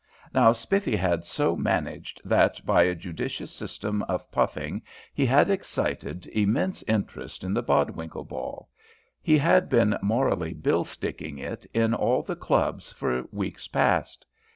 [0.33, 4.81] Now Spiffy had so managed, that by a judicious system of puffing
[5.13, 8.67] he had excited immense interest in the Bodwinkle ball
[9.21, 14.25] he had been morally bill sticking it in all the clubs for weeks past.